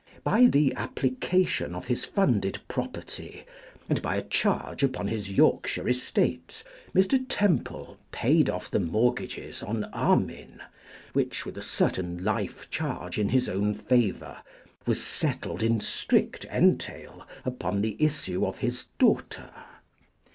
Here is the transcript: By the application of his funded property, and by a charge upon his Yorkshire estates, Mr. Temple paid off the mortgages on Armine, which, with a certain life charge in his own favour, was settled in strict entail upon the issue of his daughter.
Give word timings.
By 0.23 0.45
the 0.47 0.73
application 0.75 1.75
of 1.75 1.85
his 1.85 2.05
funded 2.05 2.59
property, 2.67 3.45
and 3.87 4.01
by 4.01 4.15
a 4.15 4.23
charge 4.23 4.81
upon 4.81 5.07
his 5.09 5.31
Yorkshire 5.31 5.87
estates, 5.87 6.63
Mr. 6.95 7.23
Temple 7.29 7.99
paid 8.11 8.49
off 8.49 8.71
the 8.71 8.79
mortgages 8.79 9.61
on 9.61 9.83
Armine, 9.93 10.59
which, 11.13 11.45
with 11.45 11.55
a 11.55 11.61
certain 11.61 12.23
life 12.23 12.67
charge 12.71 13.19
in 13.19 13.29
his 13.29 13.47
own 13.47 13.75
favour, 13.75 14.37
was 14.87 15.03
settled 15.03 15.61
in 15.61 15.79
strict 15.79 16.45
entail 16.45 17.27
upon 17.45 17.83
the 17.83 17.95
issue 17.99 18.43
of 18.43 18.57
his 18.57 18.87
daughter. 18.97 19.51